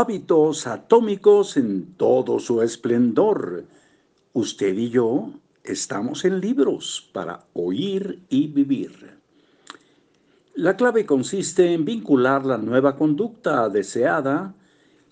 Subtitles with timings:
[0.00, 3.64] Hábitos atómicos en todo su esplendor.
[4.32, 5.32] Usted y yo
[5.64, 9.18] estamos en libros para oír y vivir.
[10.54, 14.54] La clave consiste en vincular la nueva conducta deseada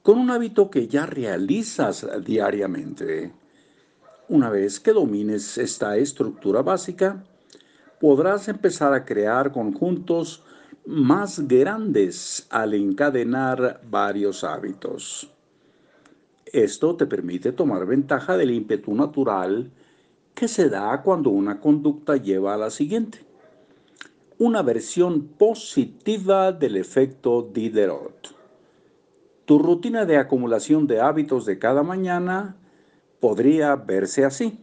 [0.00, 3.34] con un hábito que ya realizas diariamente.
[4.30, 7.22] Una vez que domines esta estructura básica,
[8.00, 10.42] podrás empezar a crear conjuntos
[10.86, 15.30] más grandes al encadenar varios hábitos.
[16.46, 19.70] Esto te permite tomar ventaja del ímpetu natural
[20.34, 23.24] que se da cuando una conducta lleva a la siguiente.
[24.38, 28.34] Una versión positiva del efecto Diderot.
[29.44, 32.56] Tu rutina de acumulación de hábitos de cada mañana
[33.20, 34.58] podría verse así.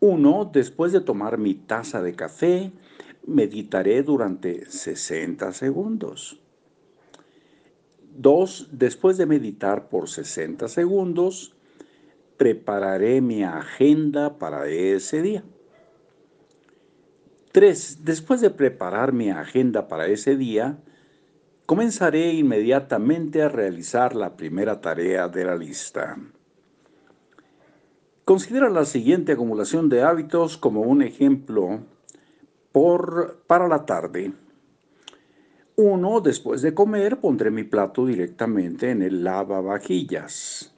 [0.00, 0.50] 1.
[0.52, 2.72] Después de tomar mi taza de café,
[3.26, 6.40] meditaré durante 60 segundos.
[8.16, 8.68] 2.
[8.72, 11.54] Después de meditar por 60 segundos,
[12.36, 15.44] prepararé mi agenda para ese día.
[17.52, 18.04] 3.
[18.04, 20.78] Después de preparar mi agenda para ese día,
[21.66, 26.18] comenzaré inmediatamente a realizar la primera tarea de la lista.
[28.24, 31.80] Considera la siguiente acumulación de hábitos como un ejemplo
[32.72, 34.32] por, para la tarde.
[35.76, 40.74] Uno, después de comer, pondré mi plato directamente en el lavavajillas.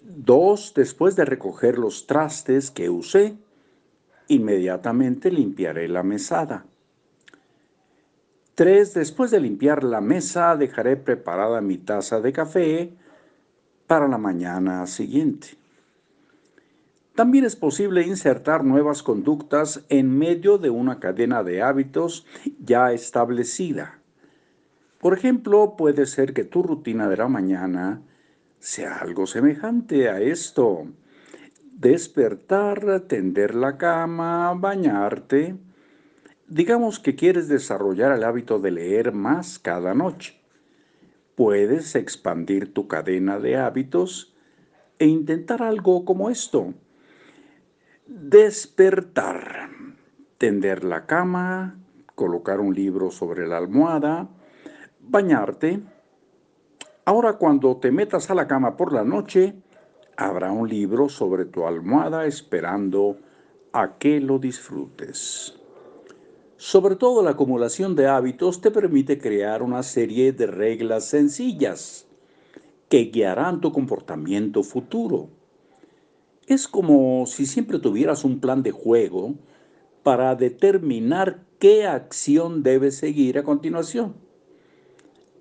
[0.00, 3.36] Dos, después de recoger los trastes que usé,
[4.28, 6.64] inmediatamente limpiaré la mesada.
[8.54, 12.92] Tres, después de limpiar la mesa, dejaré preparada mi taza de café
[13.86, 15.56] para la mañana siguiente.
[17.18, 22.24] También es posible insertar nuevas conductas en medio de una cadena de hábitos
[22.60, 23.98] ya establecida.
[25.00, 28.02] Por ejemplo, puede ser que tu rutina de la mañana
[28.60, 30.86] sea algo semejante a esto.
[31.72, 35.56] Despertar, tender la cama, bañarte.
[36.46, 40.40] Digamos que quieres desarrollar el hábito de leer más cada noche.
[41.34, 44.36] Puedes expandir tu cadena de hábitos
[45.00, 46.74] e intentar algo como esto
[48.10, 49.68] Despertar.
[50.38, 51.78] Tender la cama,
[52.14, 54.30] colocar un libro sobre la almohada,
[54.98, 55.82] bañarte.
[57.04, 59.56] Ahora cuando te metas a la cama por la noche,
[60.16, 63.18] habrá un libro sobre tu almohada esperando
[63.74, 65.58] a que lo disfrutes.
[66.56, 72.06] Sobre todo la acumulación de hábitos te permite crear una serie de reglas sencillas
[72.88, 75.28] que guiarán tu comportamiento futuro.
[76.48, 79.34] Es como si siempre tuvieras un plan de juego
[80.02, 84.14] para determinar qué acción debes seguir a continuación.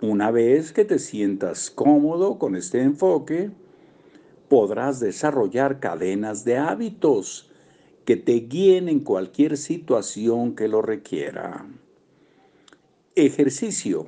[0.00, 3.50] Una vez que te sientas cómodo con este enfoque,
[4.48, 7.50] podrás desarrollar cadenas de hábitos
[8.06, 11.66] que te guíen en cualquier situación que lo requiera.
[13.14, 14.06] Ejercicio.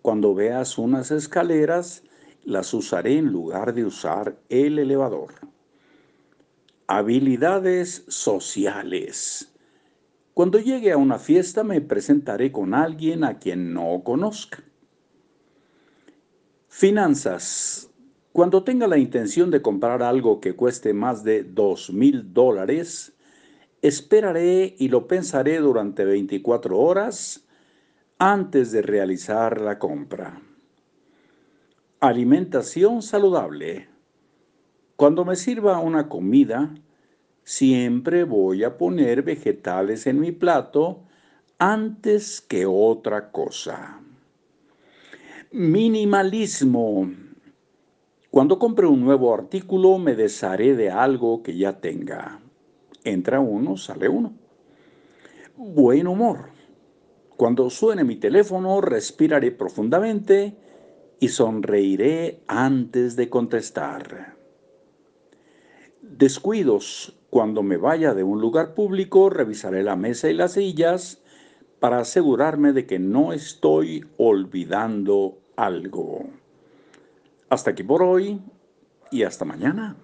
[0.00, 2.02] Cuando veas unas escaleras,
[2.44, 5.47] las usaré en lugar de usar el elevador.
[6.90, 9.54] Habilidades sociales.
[10.32, 14.64] Cuando llegue a una fiesta me presentaré con alguien a quien no conozca.
[16.66, 17.90] Finanzas.
[18.32, 23.12] Cuando tenga la intención de comprar algo que cueste más de dos mil dólares,
[23.82, 27.46] esperaré y lo pensaré durante 24 horas
[28.16, 30.40] antes de realizar la compra.
[32.00, 33.97] Alimentación saludable.
[34.98, 36.74] Cuando me sirva una comida,
[37.44, 41.04] siempre voy a poner vegetales en mi plato
[41.56, 44.00] antes que otra cosa.
[45.52, 47.12] Minimalismo.
[48.28, 52.40] Cuando compre un nuevo artículo me desharé de algo que ya tenga.
[53.04, 54.32] Entra uno, sale uno.
[55.56, 56.50] Buen humor.
[57.36, 60.56] Cuando suene mi teléfono respiraré profundamente
[61.20, 64.37] y sonreiré antes de contestar.
[66.02, 67.14] Descuidos.
[67.30, 71.22] Cuando me vaya de un lugar público, revisaré la mesa y las sillas
[71.80, 76.24] para asegurarme de que no estoy olvidando algo.
[77.50, 78.40] Hasta aquí por hoy
[79.10, 79.96] y hasta mañana.